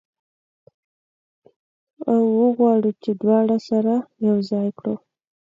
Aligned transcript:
او 2.11 2.21
وغواړو 2.41 2.91
چې 3.03 3.11
دواړه 3.21 3.57
سره 3.69 3.93
یو 4.27 4.37
ځای 4.51 4.67
کړو. 4.79 4.95